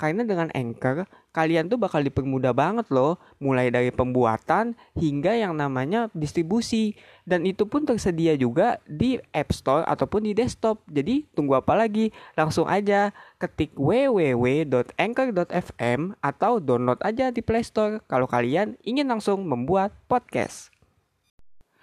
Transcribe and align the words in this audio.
Karena 0.00 0.24
dengan 0.24 0.48
Anchor, 0.56 1.04
kalian 1.36 1.68
tuh 1.68 1.76
bakal 1.76 2.00
dipermudah 2.00 2.56
banget 2.56 2.88
loh, 2.88 3.20
mulai 3.36 3.68
dari 3.68 3.92
pembuatan 3.92 4.72
hingga 4.96 5.36
yang 5.36 5.52
namanya 5.52 6.08
distribusi. 6.16 6.96
Dan 7.28 7.44
itu 7.44 7.68
pun 7.68 7.84
tersedia 7.84 8.32
juga 8.32 8.80
di 8.88 9.20
App 9.36 9.52
Store 9.52 9.84
ataupun 9.84 10.24
di 10.24 10.32
desktop. 10.32 10.80
Jadi 10.88 11.28
tunggu 11.36 11.60
apa 11.60 11.76
lagi? 11.76 12.16
Langsung 12.32 12.64
aja 12.64 13.12
ketik 13.36 13.76
www.anchor.fm 13.76 16.00
atau 16.24 16.64
download 16.64 17.04
aja 17.04 17.28
di 17.28 17.44
Play 17.44 17.60
Store 17.60 18.00
kalau 18.08 18.24
kalian 18.24 18.80
ingin 18.80 19.04
langsung 19.04 19.44
membuat 19.44 19.92
podcast. 20.08 20.72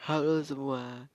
Halo 0.09 0.41
semua, 0.41 1.05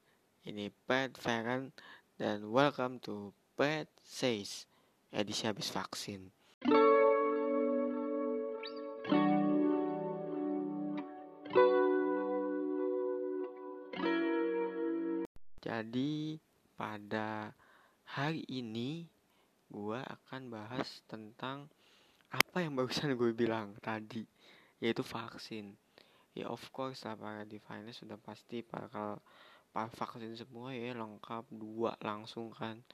ini 0.46 0.70
Pat 0.86 1.18
Farhan 1.18 1.74
dan 2.14 2.46
welcome 2.54 3.02
to 3.02 3.34
Pat 3.58 3.90
Says 4.06 4.70
edisi 5.10 5.50
habis 5.50 5.66
vaksin. 5.66 6.30
Jadi 6.62 6.78
pada 16.78 17.50
hari 18.06 18.46
ini 18.46 19.10
gue 19.74 19.98
akan 19.98 20.54
bahas 20.54 21.02
tentang 21.10 21.66
apa 22.30 22.62
yang 22.62 22.78
barusan 22.78 23.18
gue 23.18 23.34
bilang 23.34 23.74
tadi 23.82 24.22
yaitu 24.78 25.02
vaksin. 25.02 25.74
Ya 26.38 26.46
of 26.46 26.62
course 26.70 27.02
lah 27.02 27.18
para 27.18 27.42
diviner 27.42 27.90
sudah 27.90 28.22
pasti 28.22 28.62
bakal 28.62 29.18
vaksin 29.74 30.38
semua 30.38 30.70
ya 30.70 30.94
lengkap 30.94 31.42
dua 31.50 31.98
langsung 31.98 32.54
kan. 32.54 32.86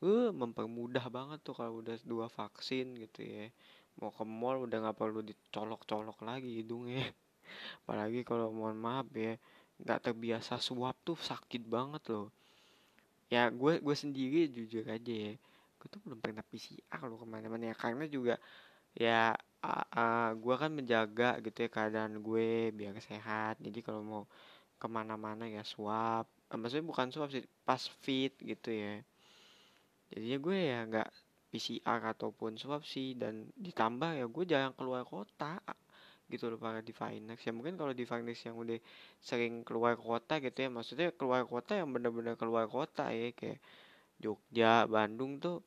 Uh, 0.00 0.32
mempermudah 0.32 1.04
banget 1.12 1.44
tuh 1.44 1.52
kalau 1.52 1.84
udah 1.84 1.96
dua 2.08 2.26
vaksin 2.32 2.96
gitu 2.96 3.20
ya. 3.20 3.52
Mau 4.00 4.08
ke 4.08 4.24
mall 4.24 4.64
udah 4.64 4.88
nggak 4.88 4.96
perlu 4.96 5.20
dicolok-colok 5.20 6.24
lagi 6.24 6.64
hidungnya. 6.64 7.04
Apalagi 7.84 8.24
kalau 8.24 8.48
mohon 8.48 8.80
maaf 8.80 9.12
ya 9.12 9.36
nggak 9.80 10.12
terbiasa 10.12 10.56
suap 10.56 10.96
tuh 11.04 11.20
sakit 11.20 11.68
banget 11.68 12.00
loh. 12.12 12.32
Ya 13.28 13.52
gue 13.52 13.84
gue 13.84 13.96
sendiri 13.96 14.48
jujur 14.48 14.88
aja 14.88 15.12
ya 15.12 15.32
gue 15.80 15.88
tuh 15.88 16.00
belum 16.04 16.20
pernah 16.20 16.44
PCR 16.44 17.00
loh 17.04 17.20
ke 17.20 17.26
mana-mana 17.28 17.72
ya. 17.72 17.76
Karena 17.76 18.04
juga 18.08 18.40
ya 18.96 19.36
uh, 19.64 19.86
uh, 19.92 20.30
gue 20.32 20.54
kan 20.56 20.72
menjaga 20.72 21.36
gitu 21.44 21.68
ya 21.68 21.68
keadaan 21.68 22.24
gue 22.24 22.72
biar 22.72 22.96
sehat. 23.04 23.60
Jadi 23.60 23.78
kalau 23.84 24.00
mau 24.00 24.22
ke 24.80 24.88
mana-mana 24.88 25.44
ya 25.44 25.60
swab 25.60 26.24
uh, 26.24 26.56
maksudnya 26.56 26.88
bukan 26.88 27.12
swab 27.12 27.28
sih 27.28 27.44
pas 27.68 27.84
fit 28.00 28.32
gitu 28.40 28.72
ya 28.72 29.04
jadinya 30.10 30.38
gue 30.42 30.58
ya 30.58 30.78
nggak 30.86 31.08
PCR 31.50 32.00
ataupun 32.14 32.54
swab 32.58 32.86
sih 32.86 33.18
dan 33.18 33.50
ditambah 33.58 34.10
ya 34.22 34.26
gue 34.30 34.44
jarang 34.46 34.74
keluar 34.78 35.02
kota 35.02 35.58
gitu 36.30 36.46
loh 36.46 36.62
para 36.62 36.78
Divinex 36.78 37.42
ya 37.42 37.50
mungkin 37.50 37.74
kalau 37.74 37.90
Divinex 37.90 38.46
yang 38.46 38.54
udah 38.54 38.78
sering 39.18 39.66
keluar 39.66 39.98
kota 39.98 40.38
gitu 40.38 40.62
ya 40.62 40.70
maksudnya 40.70 41.10
keluar 41.10 41.42
kota 41.42 41.74
yang 41.74 41.90
bener-bener 41.90 42.38
keluar 42.38 42.70
kota 42.70 43.10
ya 43.10 43.34
kayak 43.34 43.58
Jogja 44.22 44.86
Bandung 44.86 45.42
tuh 45.42 45.58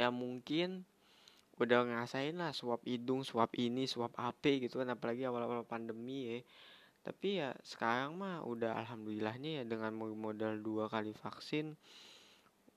ya 0.00 0.08
mungkin 0.08 0.88
udah 1.54 1.86
ngerasain 1.86 2.34
lah 2.34 2.50
suap 2.50 2.82
hidung 2.82 3.22
suap 3.22 3.54
ini 3.54 3.86
suap 3.86 4.16
AP 4.18 4.64
gitu 4.66 4.82
kan 4.82 4.90
apalagi 4.90 5.22
awal-awal 5.28 5.62
pandemi 5.62 6.18
ya. 6.26 6.38
Tapi 7.04 7.28
ya 7.36 7.52
sekarang 7.60 8.16
mah 8.16 8.42
udah 8.48 8.80
alhamdulillahnya 8.80 9.60
ya 9.60 9.64
dengan 9.68 9.92
modal 9.94 10.56
dua 10.64 10.88
kali 10.88 11.12
vaksin 11.12 11.76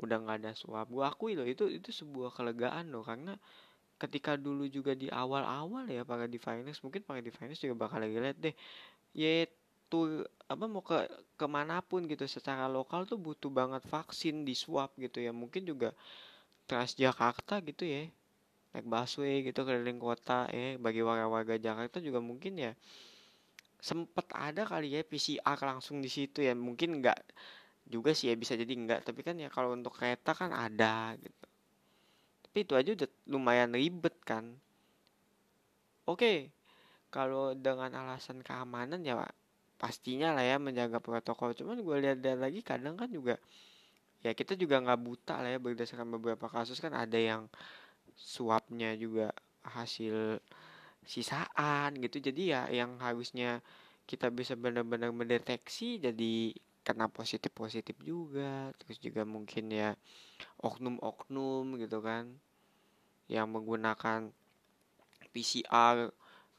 udah 0.04 0.18
nggak 0.24 0.38
ada 0.44 0.52
suap. 0.58 0.88
Gua 0.94 1.12
akui 1.14 1.34
loh 1.38 1.48
itu 1.48 1.70
itu 1.72 1.90
sebuah 1.94 2.32
kelegaan 2.38 2.92
loh 2.94 3.04
karena 3.06 3.34
ketika 4.02 4.38
dulu 4.38 4.70
juga 4.70 4.94
di 4.94 5.10
awal-awal 5.10 5.90
ya 5.90 6.06
para 6.06 6.26
di 6.30 6.38
finance 6.38 6.80
mungkin 6.86 7.02
para 7.08 7.20
di 7.24 7.32
finance 7.34 7.62
juga 7.66 7.76
bakal 7.90 8.00
lagi 8.06 8.18
lihat 8.22 8.38
deh 8.38 8.56
yaitu 9.18 10.02
apa 10.54 10.66
mau 10.70 10.84
ke 10.86 10.98
ke 11.40 11.48
mana 11.50 11.82
pun 11.82 12.06
gitu 12.06 12.26
secara 12.30 12.66
lokal 12.70 13.06
tuh 13.10 13.18
butuh 13.18 13.50
banget 13.50 13.84
vaksin 13.90 14.46
di 14.48 14.54
swab 14.58 14.92
gitu 15.00 15.20
ya. 15.24 15.32
Mungkin 15.36 15.64
juga 15.70 15.92
Transjakarta 16.70 17.56
gitu 17.70 17.84
ya 17.88 18.04
naik 18.76 18.86
busway 18.94 19.36
gitu 19.48 19.60
keliling 19.68 20.00
kota 20.08 20.40
ya 20.52 20.76
bagi 20.86 21.02
warga-warga 21.08 21.56
Jakarta 21.58 21.98
juga 22.08 22.20
mungkin 22.30 22.54
ya 22.66 22.72
sempet 23.90 24.26
ada 24.34 24.64
kali 24.72 24.88
ya 24.96 25.02
PCR 25.10 25.60
langsung 25.70 25.98
di 26.06 26.10
situ 26.16 26.40
ya. 26.48 26.54
Mungkin 26.58 26.90
enggak 27.02 27.20
juga 27.88 28.12
sih 28.12 28.30
ya 28.32 28.36
bisa 28.36 28.54
jadi 28.60 28.74
enggak. 28.76 29.08
Tapi 29.08 29.22
kan 29.24 29.36
ya 29.40 29.48
kalau 29.48 29.74
untuk 29.74 29.96
kereta 29.96 30.36
kan 30.36 30.52
ada 30.52 31.16
gitu. 31.18 31.46
Tapi 32.48 32.58
itu 32.64 32.74
aja 32.76 32.90
udah 32.94 33.10
lumayan 33.32 33.72
ribet 33.74 34.16
kan. 34.24 34.56
Oke 36.08 36.52
kalau 37.08 37.56
dengan 37.56 37.90
alasan 37.96 38.44
keamanan 38.44 39.00
ya 39.02 39.16
pak 39.16 39.32
pastinya 39.80 40.36
lah 40.36 40.44
ya 40.44 40.58
menjaga 40.60 41.00
protokol. 41.00 41.56
Cuman 41.56 41.80
gue 41.80 41.98
lihat 42.04 42.20
lagi 42.40 42.62
kadang 42.62 43.00
kan 43.00 43.08
juga 43.08 43.40
ya 44.26 44.34
kita 44.34 44.58
juga 44.58 44.82
nggak 44.82 45.00
buta 45.02 45.40
lah 45.40 45.50
ya 45.56 45.60
berdasarkan 45.62 46.10
beberapa 46.10 46.50
kasus 46.50 46.82
kan 46.82 46.92
ada 46.92 47.16
yang 47.16 47.46
suapnya 48.18 48.98
juga 48.98 49.32
hasil 49.64 50.42
sisaan 51.08 51.96
gitu. 52.04 52.20
Jadi 52.20 52.52
ya 52.52 52.68
yang 52.74 53.00
harusnya 53.00 53.62
kita 54.08 54.32
bisa 54.32 54.56
benar-benar 54.56 55.12
mendeteksi 55.12 56.00
jadi 56.00 56.56
kena 56.88 57.12
positif 57.12 57.52
positif 57.52 58.00
juga 58.00 58.72
terus 58.80 58.96
juga 59.04 59.28
mungkin 59.28 59.68
ya 59.68 60.00
oknum-oknum 60.64 61.76
gitu 61.84 62.00
kan 62.00 62.32
yang 63.28 63.52
menggunakan 63.52 64.32
PCR 65.36 66.08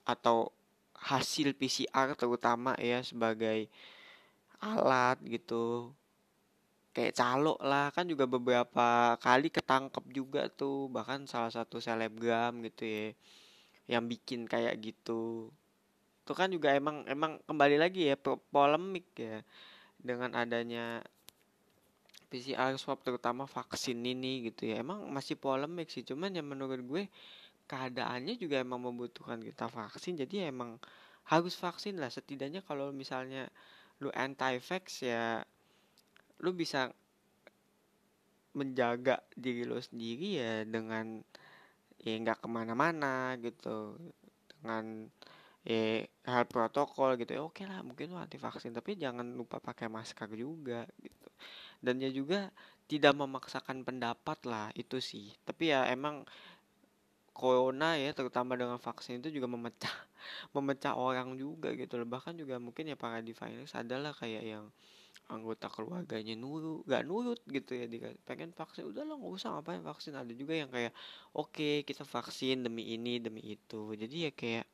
atau 0.04 0.52
hasil 0.98 1.56
PCR 1.56 2.12
terutama 2.12 2.76
ya 2.76 3.00
sebagai 3.00 3.72
alat 4.60 5.16
gitu. 5.24 5.94
Kayak 6.92 7.14
calo 7.14 7.54
lah 7.62 7.94
kan 7.94 8.04
juga 8.10 8.26
beberapa 8.26 9.14
kali 9.22 9.48
ketangkep 9.48 10.04
juga 10.10 10.50
tuh 10.50 10.90
bahkan 10.90 11.24
salah 11.30 11.52
satu 11.52 11.78
selebgram 11.78 12.58
gitu 12.66 12.84
ya 12.84 13.06
yang 13.88 14.04
bikin 14.04 14.44
kayak 14.44 14.76
gitu. 14.82 15.48
Itu 16.26 16.32
kan 16.36 16.52
juga 16.52 16.74
emang 16.74 17.06
emang 17.08 17.40
kembali 17.46 17.76
lagi 17.80 18.12
ya 18.12 18.16
polemik 18.52 19.08
ya 19.16 19.40
dengan 19.98 20.34
adanya 20.38 21.02
PCR 22.28 22.76
swab 22.76 23.00
terutama 23.00 23.48
vaksin 23.48 23.98
ini 24.04 24.52
gitu 24.52 24.68
ya. 24.68 24.84
Emang 24.84 25.08
masih 25.08 25.34
polemik 25.34 25.88
sih 25.88 26.04
cuman 26.04 26.36
ya 26.36 26.44
menurut 26.44 26.80
gue 26.84 27.02
keadaannya 27.68 28.40
juga 28.40 28.60
emang 28.64 28.80
membutuhkan 28.80 29.40
kita 29.44 29.68
vaksin 29.68 30.16
jadi 30.16 30.46
ya 30.48 30.54
emang 30.54 30.76
harus 31.28 31.56
vaksin 31.56 32.00
lah. 32.00 32.12
Setidaknya 32.12 32.64
kalau 32.64 32.92
misalnya 32.92 33.48
lu 34.00 34.12
anti 34.14 34.60
vax 34.60 35.04
ya 35.04 35.42
lu 36.44 36.54
bisa 36.54 36.92
menjaga 38.54 39.20
diri 39.34 39.66
lu 39.66 39.76
sendiri 39.78 40.28
ya 40.38 40.52
dengan 40.64 41.20
ya 42.00 42.14
nggak 42.14 42.44
ke 42.44 42.48
mana-mana 42.48 43.36
gitu. 43.40 43.96
Dengan 44.58 45.08
ya 45.68 46.00
hal 46.24 46.48
protokol 46.48 47.20
gitu 47.20 47.36
ya 47.36 47.42
oke 47.44 47.60
lah 47.68 47.84
mungkin 47.84 48.08
lu 48.08 48.16
anti 48.16 48.40
vaksin 48.40 48.72
tapi 48.72 48.96
jangan 48.96 49.36
lupa 49.36 49.60
pakai 49.60 49.92
masker 49.92 50.32
juga 50.32 50.88
gitu. 51.04 51.28
Dan 51.84 52.00
ya 52.00 52.08
juga 52.08 52.48
tidak 52.88 53.12
memaksakan 53.20 53.84
pendapat 53.84 54.38
lah 54.48 54.72
itu 54.72 54.96
sih. 54.98 55.28
Tapi 55.44 55.76
ya 55.76 55.84
emang 55.92 56.24
corona 57.36 57.94
ya 58.00 58.10
terutama 58.16 58.58
dengan 58.58 58.80
vaksin 58.80 59.20
itu 59.22 59.28
juga 59.38 59.46
memecah 59.46 59.92
memecah 60.56 60.96
orang 60.96 61.36
juga 61.36 61.76
gitu 61.76 62.00
loh. 62.00 62.08
Bahkan 62.08 62.40
juga 62.40 62.56
mungkin 62.56 62.88
ya 62.88 62.96
para 62.96 63.20
diviners 63.20 63.76
adalah 63.76 64.16
kayak 64.16 64.44
yang 64.48 64.64
anggota 65.28 65.68
keluarganya 65.68 66.32
nurut 66.32 66.88
gak 66.88 67.04
nurut 67.04 67.40
gitu 67.44 67.76
ya 67.76 67.84
dia 67.84 68.16
pengen 68.24 68.56
vaksin? 68.56 68.88
Udah 68.88 69.04
lo 69.04 69.20
nggak 69.20 69.34
usah 69.36 69.48
ngapain 69.60 69.84
vaksin? 69.84 70.16
Ada 70.16 70.32
juga 70.32 70.56
yang 70.56 70.72
kayak 70.72 70.96
oke 71.36 71.52
okay, 71.52 71.74
kita 71.84 72.08
vaksin 72.08 72.64
demi 72.64 72.88
ini 72.96 73.20
demi 73.20 73.44
itu. 73.44 73.92
Jadi 73.92 74.16
ya 74.24 74.32
kayak 74.32 74.66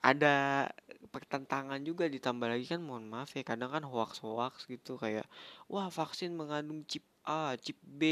ada 0.00 0.68
pertentangan 1.12 1.80
juga 1.84 2.08
ditambah 2.08 2.48
lagi 2.48 2.66
kan 2.72 2.80
mohon 2.80 3.04
maaf 3.12 3.36
ya 3.36 3.44
kadang 3.44 3.68
kan 3.74 3.84
hoax 3.84 4.24
hoax 4.24 4.64
gitu 4.70 4.96
kayak 4.96 5.28
wah 5.68 5.88
vaksin 5.92 6.32
mengandung 6.32 6.84
chip 6.88 7.04
A 7.28 7.52
chip 7.60 7.76
B 7.84 8.02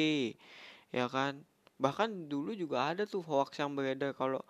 ya 0.93 1.09
kan? 1.09 1.41
Bahkan 1.81 2.29
dulu 2.29 2.53
juga 2.53 2.93
ada 2.93 3.09
tuh 3.09 3.23
hoax 3.25 3.61
yang 3.63 3.73
beredar 3.79 4.13
kalau 4.13 4.43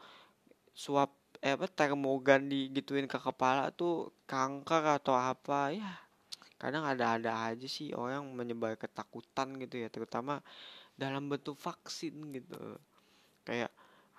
swab 0.74 1.10
eh 1.38 1.54
apa 1.54 1.70
termogan 1.70 2.50
digituin 2.50 3.06
ke 3.06 3.18
kepala 3.22 3.70
tuh 3.70 4.10
kanker 4.26 4.98
atau 4.98 5.14
apa 5.14 5.70
ya 5.70 5.90
kadang 6.58 6.82
ada-ada 6.82 7.54
aja 7.54 7.66
sih 7.70 7.94
orang 7.94 8.26
menyebar 8.34 8.74
ketakutan 8.74 9.54
gitu 9.62 9.78
ya 9.78 9.88
terutama 9.94 10.42
dalam 10.98 11.30
bentuk 11.30 11.54
vaksin 11.54 12.14
gitu. 12.34 12.58
Kayak 13.46 13.70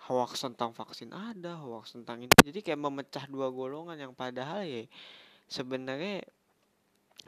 hoax 0.07 0.46
tentang 0.48 0.72
vaksin 0.72 1.12
ada 1.12 1.60
hoax 1.60 1.98
tentang 1.98 2.24
ini 2.24 2.34
jadi 2.40 2.63
kayak 2.63 2.80
memecah 2.80 3.25
dua 3.28 3.51
golongan 3.51 4.00
yang 4.00 4.13
padahal 4.16 4.63
ya 4.63 4.88
sebenarnya 5.50 6.24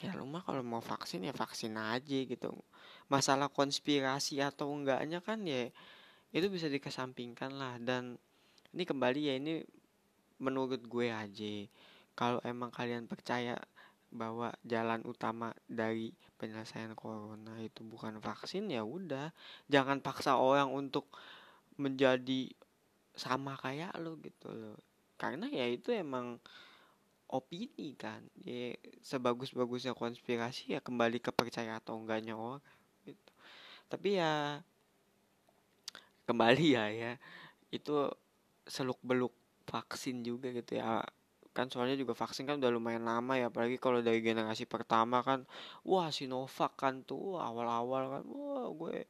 ya 0.01 0.17
lu 0.17 0.25
mah 0.25 0.41
kalau 0.41 0.65
mau 0.65 0.79
vaksin 0.79 1.21
ya 1.21 1.33
vaksin 1.35 1.77
aja 1.77 2.19
gitu. 2.25 2.53
Masalah 3.11 3.51
konspirasi 3.51 4.39
atau 4.39 4.71
enggaknya 4.71 5.19
kan 5.19 5.43
ya 5.45 5.69
itu 6.31 6.47
bisa 6.47 6.71
dikesampingkan 6.71 7.53
lah. 7.53 7.77
Dan 7.77 8.17
ini 8.71 8.83
kembali 8.87 9.19
ya 9.19 9.33
ini 9.37 9.61
menurut 10.41 10.81
gue 10.87 11.11
aja. 11.11 11.53
Kalau 12.17 12.39
emang 12.41 12.73
kalian 12.73 13.05
percaya 13.05 13.59
bahwa 14.11 14.51
jalan 14.65 15.05
utama 15.07 15.55
dari 15.69 16.11
penyelesaian 16.35 16.97
corona 16.97 17.55
itu 17.61 17.85
bukan 17.85 18.17
vaksin 18.23 18.73
ya 18.73 18.81
udah. 18.81 19.29
Jangan 19.69 20.01
paksa 20.01 20.41
orang 20.41 20.73
untuk 20.73 21.11
menjadi 21.79 22.51
sama 23.15 23.59
kayak 23.59 23.95
lo 23.99 24.17
gitu 24.23 24.51
loh. 24.51 24.79
Karena 25.19 25.47
ya 25.51 25.67
itu 25.67 25.91
emang 25.93 26.39
opini 27.31 27.95
kan. 27.95 28.23
Ya 28.43 28.75
sebagus-bagusnya 29.03 29.95
konspirasi 29.95 30.75
ya 30.75 30.79
kembali 30.83 31.23
ke 31.23 31.31
percaya 31.31 31.79
atau 31.79 31.99
enggaknya 31.99 32.35
orang 32.35 32.63
gitu. 33.07 33.31
Tapi 33.87 34.19
ya 34.19 34.59
kembali 36.27 36.65
ya 36.77 36.85
ya 36.93 37.11
itu 37.73 38.07
seluk 38.67 38.99
beluk 39.03 39.33
vaksin 39.67 40.23
juga 40.23 40.51
gitu 40.51 40.79
ya. 40.79 41.03
Kan 41.51 41.67
soalnya 41.67 41.99
juga 41.99 42.15
vaksin 42.15 42.47
kan 42.47 42.63
udah 42.63 42.71
lumayan 42.71 43.03
lama 43.03 43.35
ya 43.35 43.51
apalagi 43.51 43.75
kalau 43.75 43.99
dari 43.99 44.23
generasi 44.23 44.63
pertama 44.63 45.19
kan 45.19 45.43
wah 45.83 46.07
Sinovac 46.07 46.79
kan 46.79 47.03
tuh 47.03 47.35
awal-awal 47.35 48.03
kan 48.07 48.23
wah 48.31 48.71
gue 48.71 49.03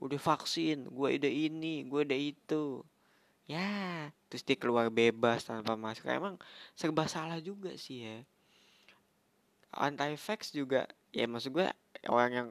udah 0.00 0.16
vaksin 0.16 0.88
gue 0.88 1.08
udah 1.20 1.32
ini 1.32 1.84
gue 1.84 2.00
udah 2.08 2.20
itu. 2.20 2.82
Ya 3.44 4.08
terus 4.32 4.42
dia 4.46 4.56
keluar 4.56 4.88
bebas 4.88 5.44
tanpa 5.44 5.76
masker. 5.76 6.08
Emang 6.08 6.40
serba 6.72 7.04
salah 7.06 7.38
juga 7.38 7.76
sih 7.76 8.08
ya. 8.08 8.18
Anti 9.70 10.16
vax 10.16 10.50
juga 10.50 10.88
ya 11.14 11.28
maksud 11.30 11.54
gue 11.54 11.66
orang 12.10 12.30
yang 12.32 12.48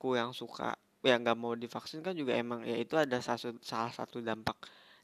kurang 0.00 0.34
suka 0.34 0.74
yang 1.04 1.20
nggak 1.20 1.36
mau 1.36 1.52
divaksin 1.52 2.00
kan 2.00 2.16
juga 2.16 2.32
emang 2.32 2.64
ya 2.64 2.80
itu 2.80 2.96
ada 2.96 3.20
salah, 3.20 3.52
salah 3.60 3.92
satu 3.92 4.24
dampak 4.24 4.56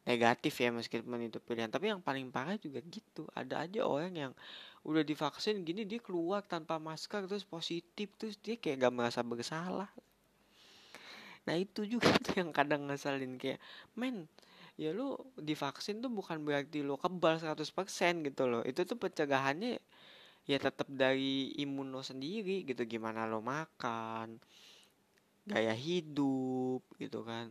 negatif 0.09 0.57
ya 0.57 0.73
meskipun 0.73 1.29
itu 1.29 1.39
pilihan. 1.45 1.69
Tapi 1.69 1.93
yang 1.93 2.01
paling 2.01 2.33
parah 2.33 2.57
juga 2.57 2.81
gitu 2.89 3.29
ada 3.37 3.69
aja 3.69 3.85
orang 3.85 4.15
yang 4.17 4.33
udah 4.81 5.05
divaksin 5.05 5.61
gini 5.61 5.85
dia 5.85 6.01
keluar 6.01 6.41
tanpa 6.41 6.81
masker 6.81 7.29
terus 7.29 7.45
positif 7.45 8.09
terus 8.17 8.41
dia 8.41 8.57
kayak 8.57 8.89
gak 8.89 8.95
merasa 8.97 9.21
bersalah 9.21 9.93
nah 11.47 11.57
itu 11.57 11.81
juga 11.89 12.09
tuh 12.25 12.35
yang 12.41 12.51
kadang 12.59 12.83
ngeselin 12.89 13.35
kayak 13.41 13.59
men 13.99 14.29
ya 14.81 14.91
lu 14.97 15.17
divaksin 15.37 16.01
tuh 16.05 16.09
bukan 16.19 16.39
berarti 16.47 16.81
lu 16.89 16.97
kebal 16.97 17.37
100% 17.43 18.25
gitu 18.27 18.49
loh. 18.51 18.63
Itu 18.65 18.81
tuh 18.89 18.97
pencegahannya 18.97 19.77
ya 20.51 20.59
tetap 20.59 20.89
dari 20.91 21.53
imun 21.65 21.89
lo 21.95 22.03
sendiri 22.05 22.65
gitu. 22.69 22.83
Gimana 22.89 23.29
lo 23.31 23.41
makan 23.45 24.41
gaya 25.51 25.75
hidup 25.75 26.81
gitu 27.03 27.21
kan. 27.31 27.47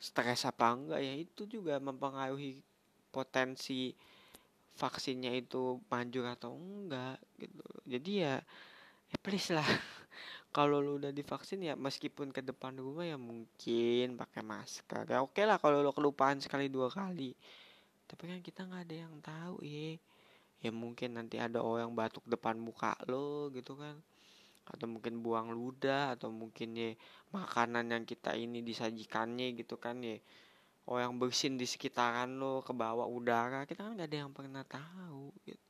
Stres 0.00 0.42
apa 0.50 0.66
enggak 0.76 1.00
ya 1.06 1.14
itu 1.24 1.42
juga 1.54 1.74
mempengaruhi 1.82 2.60
potensi 3.14 3.94
vaksinnya 4.80 5.32
itu 5.42 5.80
manjur 5.90 6.26
atau 6.34 6.52
enggak 6.56 7.18
gitu. 7.42 7.66
Jadi 7.92 8.12
ya 8.24 8.34
ya 9.12 9.16
please 9.24 9.50
lah 9.56 9.66
kalau 10.52 10.84
lu 10.84 11.00
udah 11.00 11.08
divaksin 11.16 11.64
ya 11.64 11.72
meskipun 11.72 12.28
ke 12.28 12.44
depan 12.44 12.76
rumah 12.76 13.08
ya 13.08 13.16
mungkin 13.16 14.20
pakai 14.20 14.44
masker. 14.44 15.08
Ya 15.08 15.24
oke 15.24 15.40
lah 15.48 15.56
kalau 15.56 15.80
lu 15.80 15.92
kelupaan 15.96 16.38
sekali 16.44 16.68
dua 16.68 16.92
kali. 16.92 17.32
Tapi 18.04 18.22
kan 18.28 18.38
kita 18.44 18.68
nggak 18.68 18.82
ada 18.84 18.96
yang 19.08 19.14
tahu 19.24 19.64
ya 19.64 19.96
ya 20.62 20.70
mungkin 20.70 21.18
nanti 21.18 21.42
ada 21.42 21.58
orang 21.64 21.90
batuk 21.96 22.22
depan 22.28 22.60
muka 22.60 22.92
lo 23.08 23.48
gitu 23.56 23.80
kan. 23.80 23.96
Atau 24.68 24.86
mungkin 24.92 25.24
buang 25.24 25.50
ludah 25.50 26.14
atau 26.14 26.28
mungkin 26.28 26.76
ya 26.76 26.92
makanan 27.32 27.88
yang 27.88 28.04
kita 28.04 28.36
ini 28.36 28.60
disajikannya 28.60 29.56
gitu 29.56 29.80
kan 29.80 30.04
ya 30.04 30.20
orang 30.86 31.16
bersin 31.16 31.56
di 31.56 31.64
sekitaran 31.64 32.36
lo 32.36 32.60
ke 32.60 32.76
bawah 32.76 33.06
udara 33.08 33.64
kita 33.64 33.88
kan 33.88 33.96
nggak 33.96 34.08
ada 34.10 34.18
yang 34.28 34.32
pernah 34.36 34.62
tahu 34.68 35.32
gitu. 35.48 35.64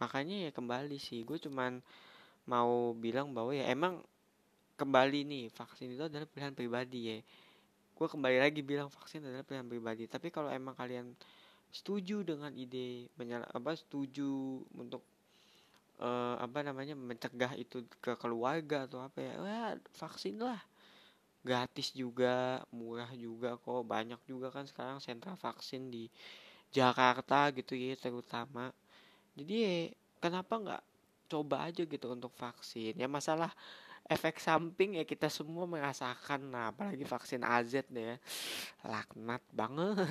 Makanya 0.00 0.48
ya 0.48 0.50
kembali 0.56 0.96
sih 0.96 1.20
gue 1.28 1.36
cuman 1.36 1.84
mau 2.50 2.90
bilang 2.98 3.30
bahwa 3.30 3.54
ya 3.54 3.70
emang 3.70 4.02
kembali 4.74 5.22
nih 5.22 5.44
vaksin 5.54 5.94
itu 5.94 6.02
adalah 6.10 6.26
pilihan 6.26 6.50
pribadi 6.50 7.00
ya. 7.14 7.18
Gue 7.94 8.08
kembali 8.10 8.42
lagi 8.42 8.60
bilang 8.66 8.90
vaksin 8.90 9.22
adalah 9.22 9.46
pilihan 9.46 9.68
pribadi. 9.70 10.10
Tapi 10.10 10.34
kalau 10.34 10.50
emang 10.50 10.74
kalian 10.74 11.14
setuju 11.70 12.26
dengan 12.26 12.50
ide 12.58 13.06
menyala 13.14 13.46
apa 13.54 13.78
setuju 13.78 14.58
untuk 14.74 15.06
uh, 16.02 16.34
apa 16.42 16.66
namanya 16.66 16.98
mencegah 16.98 17.54
itu 17.54 17.86
ke 18.02 18.18
keluarga 18.18 18.90
atau 18.90 18.98
apa 18.98 19.18
ya 19.22 19.34
wah 19.38 19.70
vaksin 19.94 20.42
lah. 20.42 20.58
Gratis 21.40 21.94
juga 21.96 22.60
murah 22.68 23.08
juga 23.16 23.56
kok 23.56 23.86
banyak 23.86 24.20
juga 24.28 24.52
kan 24.52 24.66
sekarang 24.68 24.98
sentra 25.00 25.32
vaksin 25.38 25.88
di 25.88 26.10
Jakarta 26.74 27.48
gitu 27.54 27.78
ya 27.78 27.94
terutama. 27.96 28.74
Jadi 29.38 29.54
ya 29.54 29.74
kenapa 30.20 30.54
nggak 30.60 30.82
coba 31.30 31.70
aja 31.70 31.86
gitu 31.86 32.06
untuk 32.10 32.34
vaksin. 32.34 32.98
Ya 32.98 33.06
masalah 33.06 33.54
efek 34.10 34.42
samping 34.42 34.98
ya 34.98 35.06
kita 35.06 35.30
semua 35.30 35.64
merasakan. 35.70 36.50
Nah 36.50 36.74
apalagi 36.74 37.06
vaksin 37.06 37.46
AZ 37.46 37.86
ya. 37.86 38.18
Laknat 38.82 39.42
banget. 39.54 40.10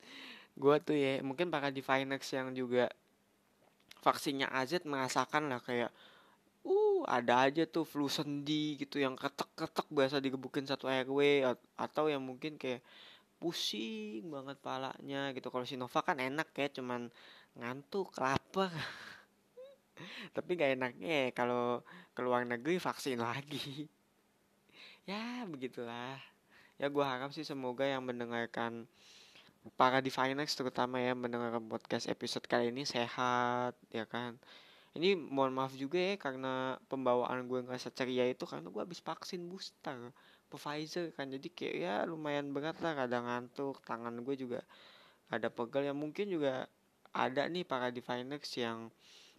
Gue 0.60 0.80
tuh 0.80 0.96
ya 0.96 1.20
mungkin 1.20 1.52
para 1.52 1.68
Divinex 1.68 2.32
yang 2.32 2.56
juga 2.56 2.88
vaksinnya 4.00 4.48
AZ 4.48 4.80
merasakan 4.88 5.52
lah 5.52 5.60
kayak 5.60 5.92
uh 6.66 7.02
ada 7.06 7.46
aja 7.46 7.68
tuh 7.68 7.86
flu 7.86 8.08
sendi 8.10 8.80
gitu 8.80 8.98
yang 8.98 9.14
ketek-ketek 9.14 9.86
biasa 9.92 10.16
digebukin 10.18 10.64
satu 10.66 10.88
RW 10.88 11.44
atau 11.76 12.08
yang 12.10 12.24
mungkin 12.24 12.56
kayak 12.56 12.80
pusing 13.36 14.26
banget 14.32 14.56
palanya 14.64 15.30
gitu. 15.36 15.52
Kalau 15.52 15.68
Sinovac 15.68 16.08
kan 16.08 16.18
enak 16.18 16.48
ya 16.56 16.68
cuman 16.80 17.12
ngantuk 17.56 18.16
lapar 18.20 18.72
tapi 20.36 20.56
gak 20.58 20.76
enaknya 20.76 21.08
ya 21.08 21.28
kalau 21.32 21.80
keluar 22.16 22.42
negeri 22.44 22.80
vaksin 22.80 23.20
lagi. 23.20 23.88
Ya 25.06 25.46
begitulah. 25.46 26.18
Ya 26.76 26.90
gue 26.90 27.04
harap 27.04 27.30
sih 27.32 27.46
semoga 27.46 27.86
yang 27.86 28.02
mendengarkan 28.04 28.90
para 29.74 29.98
Divinex 29.98 30.54
terutama 30.54 31.02
ya 31.02 31.14
mendengarkan 31.14 31.66
podcast 31.66 32.06
episode 32.06 32.46
kali 32.46 32.70
ini 32.70 32.82
sehat 32.86 33.74
ya 33.90 34.06
kan? 34.06 34.38
Ini 34.96 35.18
mohon 35.18 35.52
maaf 35.52 35.76
juga 35.76 36.00
ya 36.00 36.14
karena 36.16 36.80
pembawaan 36.88 37.50
gue 37.50 37.64
nggak 37.66 37.92
ceria 37.92 38.26
itu 38.30 38.48
karena 38.48 38.70
gue 38.72 38.82
habis 38.82 39.02
vaksin 39.02 39.44
booster 39.50 40.10
Pfizer 40.46 41.10
kan. 41.12 41.28
Jadi 41.28 41.50
kayak 41.50 41.74
ya 41.76 41.94
lumayan 42.06 42.54
berat 42.54 42.78
lah 42.80 42.94
kadang 42.94 43.26
ngantuk 43.26 43.82
tangan 43.82 44.14
gue 44.22 44.34
juga 44.38 44.60
ada 45.28 45.50
pegel. 45.50 45.90
Ya 45.90 45.94
mungkin 45.94 46.30
juga 46.30 46.70
ada 47.10 47.48
nih 47.50 47.66
para 47.66 47.90
Divinex 47.90 48.56
yang 48.56 48.88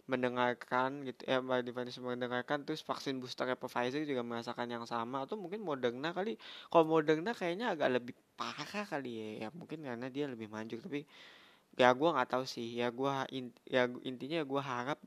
mendengarkan 0.08 1.04
gitu 1.04 1.22
ya 1.28 1.44
Mbak 1.44 1.68
Divanis 1.68 2.00
mendengarkan 2.00 2.64
terus 2.64 2.80
vaksin 2.80 3.20
booster 3.20 3.44
Pfizer 3.54 4.08
juga 4.08 4.24
merasakan 4.24 4.66
yang 4.72 4.84
sama 4.88 5.28
atau 5.28 5.36
mungkin 5.36 5.60
Moderna 5.60 6.16
kali. 6.16 6.40
Kalau 6.72 6.84
Moderna 6.88 7.36
kayaknya 7.36 7.76
agak 7.76 7.92
lebih 8.00 8.16
parah 8.34 8.88
kali 8.88 9.10
ya 9.20 9.28
ya 9.44 9.48
mungkin 9.52 9.84
karena 9.84 10.08
dia 10.08 10.24
lebih 10.24 10.48
manjur 10.48 10.80
tapi 10.80 11.04
ya 11.76 11.92
gue 11.92 12.08
nggak 12.08 12.30
tahu 12.32 12.44
sih. 12.48 12.80
Ya 12.80 12.88
gue 12.88 13.12
in, 13.36 13.52
ya 13.68 13.84
intinya 14.02 14.40
gue 14.42 14.62
harap 14.64 14.98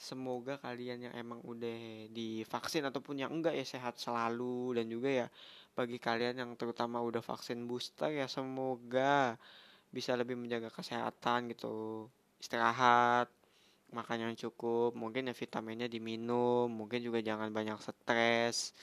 semoga 0.00 0.56
kalian 0.62 1.10
yang 1.10 1.14
emang 1.18 1.44
udah 1.44 2.08
divaksin 2.14 2.88
ataupun 2.88 3.20
yang 3.20 3.30
enggak 3.34 3.52
ya 3.58 3.66
sehat 3.68 4.00
selalu 4.00 4.78
dan 4.80 4.86
juga 4.88 5.10
ya 5.12 5.26
bagi 5.76 6.00
kalian 6.00 6.40
yang 6.40 6.50
terutama 6.56 7.02
udah 7.04 7.20
vaksin 7.20 7.68
booster 7.68 8.08
ya 8.14 8.24
semoga 8.30 9.36
bisa 9.92 10.14
lebih 10.16 10.38
menjaga 10.38 10.70
kesehatan 10.72 11.52
gitu 11.52 12.06
istirahat 12.40 13.28
makan 13.90 14.30
yang 14.30 14.34
cukup 14.38 14.94
mungkin 14.94 15.30
ya 15.30 15.34
vitaminnya 15.34 15.88
diminum 15.90 16.70
mungkin 16.70 17.00
juga 17.02 17.18
jangan 17.20 17.50
banyak 17.50 17.78
stres 17.82 18.74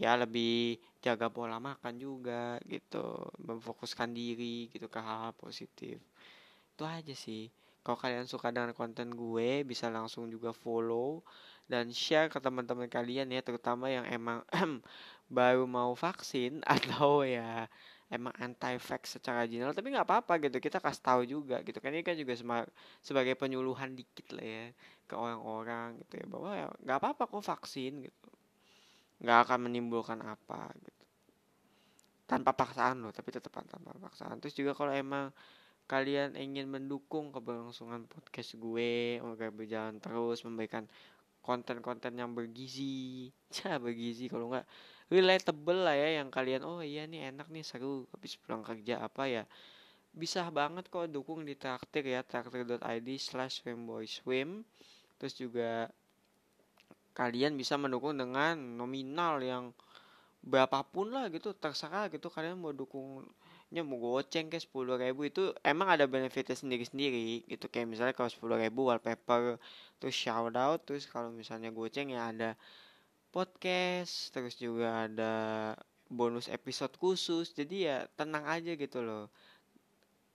ya 0.00 0.16
lebih 0.16 0.80
jaga 1.04 1.28
pola 1.28 1.58
makan 1.60 1.94
juga 2.00 2.56
gitu 2.66 3.28
memfokuskan 3.42 4.10
diri 4.10 4.70
gitu 4.72 4.86
ke 4.88 4.98
hal-hal 4.98 5.34
positif. 5.36 6.00
Itu 6.72 6.82
aja 6.88 7.14
sih. 7.14 7.52
Kalau 7.82 7.98
kalian 7.98 8.30
suka 8.30 8.54
dengan 8.54 8.70
konten 8.78 9.10
gue 9.12 9.66
bisa 9.66 9.90
langsung 9.90 10.30
juga 10.30 10.54
follow 10.54 11.22
dan 11.66 11.90
share 11.90 12.30
ke 12.30 12.38
teman-teman 12.38 12.86
kalian 12.86 13.30
ya 13.34 13.42
terutama 13.42 13.90
yang 13.90 14.06
emang 14.06 14.46
baru 15.36 15.66
mau 15.66 15.92
vaksin 15.98 16.62
atau 16.74 17.26
ya 17.26 17.66
emang 18.12 18.36
anti 18.36 18.76
vax 18.76 19.16
secara 19.16 19.48
general 19.48 19.72
tapi 19.72 19.88
nggak 19.88 20.04
apa-apa 20.04 20.36
gitu 20.44 20.60
kita 20.60 20.78
kasih 20.84 21.02
tahu 21.02 21.22
juga 21.24 21.64
gitu 21.64 21.80
kan. 21.80 21.96
Ini 21.96 22.04
kan 22.04 22.16
juga 22.20 22.36
sebagai 23.00 23.34
penyuluhan 23.40 23.96
dikit 23.96 24.36
lah 24.36 24.44
ya 24.44 24.64
ke 25.08 25.14
orang-orang 25.16 25.96
gitu 26.04 26.20
ya 26.20 26.26
bahwa 26.28 26.50
ya 26.52 26.66
nggak 26.84 26.98
apa-apa 27.00 27.22
kok 27.32 27.44
vaksin 27.48 27.92
gitu. 28.04 28.30
Nggak 29.24 29.38
akan 29.48 29.58
menimbulkan 29.64 30.20
apa 30.20 30.68
gitu. 30.76 31.04
Tanpa 32.28 32.52
paksaan 32.52 33.00
loh 33.00 33.12
tapi 33.16 33.32
tetap 33.32 33.56
tanpa 33.56 33.96
paksaan. 33.96 34.36
Terus 34.44 34.52
juga 34.52 34.76
kalau 34.76 34.92
emang 34.92 35.32
kalian 35.88 36.36
ingin 36.36 36.68
mendukung 36.68 37.32
keberlangsungan 37.32 38.06
podcast 38.08 38.56
gue 38.60 39.20
agar 39.20 39.50
berjalan 39.50 39.98
terus 39.98 40.44
memberikan 40.44 40.84
konten-konten 41.42 42.12
yang 42.16 42.32
bergizi. 42.36 43.28
Ya 43.64 43.76
bergizi 43.76 44.32
kalau 44.32 44.48
nggak 44.48 44.64
relatable 45.12 45.84
lah 45.84 45.92
ya 45.92 46.24
yang 46.24 46.32
kalian 46.32 46.64
oh 46.64 46.80
iya 46.80 47.04
nih 47.04 47.28
enak 47.28 47.52
nih 47.52 47.60
seru 47.60 48.08
habis 48.16 48.40
pulang 48.40 48.64
kerja 48.64 49.04
apa 49.04 49.28
ya? 49.28 49.44
Bisa 50.16 50.48
banget 50.48 50.88
kok 50.88 51.12
dukung 51.12 51.44
di 51.44 51.52
traktir 51.52 52.04
ya 52.08 52.24
traktir.id 52.24 53.08
slash 53.20 53.60
swim 54.08 54.64
terus 55.20 55.36
juga 55.36 55.92
kalian 57.12 57.60
bisa 57.60 57.76
mendukung 57.76 58.16
dengan 58.16 58.56
nominal 58.56 59.36
yang 59.44 59.76
berapapun 60.42 61.14
lah 61.14 61.30
gitu 61.30 61.54
terserah 61.54 62.10
gitu 62.10 62.26
kalian 62.26 62.58
mau 62.58 62.74
dukungnya 62.74 63.82
mau 63.86 64.00
goceng 64.00 64.50
ke 64.50 64.58
sepuluh 64.58 64.98
ribu 64.98 65.28
itu 65.28 65.54
emang 65.62 65.92
ada 65.94 66.08
benefitnya 66.10 66.58
sendiri 66.58 66.82
sendiri 66.82 67.46
gitu. 67.46 67.70
Kayak 67.70 67.88
misalnya 67.92 68.14
kalau 68.16 68.32
sepuluh 68.32 68.58
ribu 68.58 68.90
wallpaper 68.90 69.60
terus 70.02 70.16
shout 70.16 70.56
out 70.58 70.82
terus 70.82 71.06
kalau 71.06 71.30
misalnya 71.30 71.70
goceng 71.70 72.10
ya 72.10 72.34
ada 72.34 72.58
podcast 73.32 74.28
terus 74.36 74.60
juga 74.60 75.08
ada 75.08 75.32
bonus 76.12 76.52
episode 76.52 76.92
khusus. 77.00 77.56
Jadi 77.56 77.88
ya 77.88 78.04
tenang 78.12 78.44
aja 78.44 78.76
gitu 78.76 79.00
loh. 79.00 79.32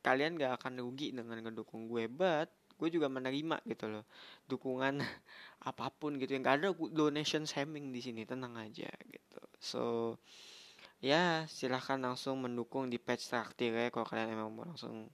Kalian 0.02 0.36
gak 0.42 0.60
akan 0.60 0.82
rugi 0.82 1.14
dengan 1.14 1.38
ngedukung 1.46 1.86
gue 1.86 2.10
but 2.10 2.50
gue 2.78 2.90
juga 2.90 3.08
menerima 3.10 3.62
gitu 3.70 3.86
loh. 3.88 4.04
Dukungan 4.50 4.98
apa 5.70 5.88
pun 5.94 6.18
gitu. 6.18 6.34
Yang 6.34 6.44
gak 6.44 6.58
ada 6.58 6.70
donation 6.92 7.46
shaming 7.46 7.94
di 7.94 8.02
sini. 8.02 8.26
Tenang 8.26 8.58
aja 8.58 8.90
gitu. 8.90 9.42
So 9.62 9.84
ya 10.98 11.46
silahkan 11.46 12.02
langsung 12.02 12.42
mendukung 12.42 12.90
di 12.90 12.98
page 12.98 13.30
traktir 13.30 13.70
ya 13.70 13.94
kalau 13.94 14.10
kalian 14.10 14.34
emang 14.34 14.50
mau 14.50 14.66
langsung 14.66 15.14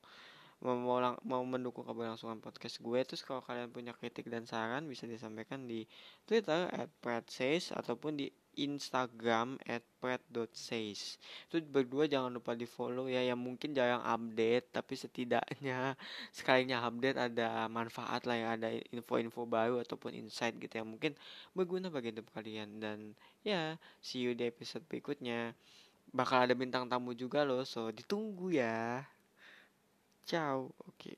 mau, 0.64 1.00
mau, 1.28 1.44
mendukung 1.44 1.84
keberlangsungan 1.84 2.40
podcast 2.40 2.80
gue 2.80 3.00
terus 3.04 3.22
kalau 3.22 3.44
kalian 3.44 3.68
punya 3.68 3.92
kritik 3.92 4.32
dan 4.32 4.48
saran 4.48 4.88
bisa 4.88 5.04
disampaikan 5.04 5.68
di 5.68 5.84
Twitter 6.24 6.72
at 6.72 6.90
says 7.28 7.76
ataupun 7.76 8.16
di 8.16 8.28
Instagram 8.54 9.58
at 9.66 9.82
pret.says 9.98 11.18
itu 11.50 11.58
berdua 11.66 12.06
jangan 12.06 12.30
lupa 12.30 12.54
di 12.54 12.70
follow 12.70 13.10
ya 13.10 13.26
yang 13.26 13.42
mungkin 13.42 13.74
jarang 13.74 14.06
update 14.06 14.70
tapi 14.70 14.94
setidaknya 14.94 15.98
sekalinya 16.38 16.86
update 16.86 17.18
ada 17.18 17.66
manfaat 17.66 18.30
lah 18.30 18.38
ya 18.38 18.48
ada 18.54 18.70
info-info 18.94 19.50
baru 19.50 19.82
ataupun 19.82 20.14
insight 20.14 20.58
gitu 20.62 20.82
yang 20.82 20.90
mungkin 20.90 21.18
berguna 21.58 21.90
bagi 21.90 22.14
hidup 22.14 22.30
kalian. 22.34 22.78
Dan 22.78 23.00
ya 23.42 23.78
see 24.04 24.22
you 24.22 24.38
di 24.38 24.46
episode 24.46 24.86
berikutnya. 24.86 25.58
Bakal 26.14 26.46
ada 26.46 26.54
bintang 26.54 26.86
tamu 26.86 27.18
juga 27.18 27.42
loh 27.42 27.66
so 27.66 27.90
ditunggu 27.90 28.54
ya 28.54 29.02
ciao 30.26 30.74
oke 30.78 30.90
okay. 30.90 31.18